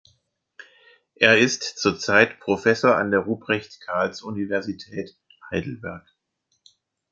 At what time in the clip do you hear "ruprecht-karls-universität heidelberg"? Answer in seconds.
3.19-6.07